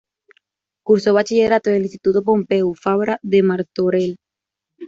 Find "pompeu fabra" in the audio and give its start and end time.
2.23-3.19